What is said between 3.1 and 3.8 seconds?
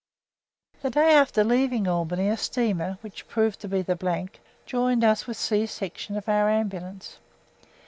proved to